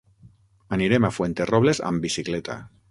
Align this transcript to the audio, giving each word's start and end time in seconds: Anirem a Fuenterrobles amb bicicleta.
Anirem 0.77 1.07
a 1.09 1.11
Fuenterrobles 1.19 1.85
amb 1.93 2.07
bicicleta. 2.09 2.59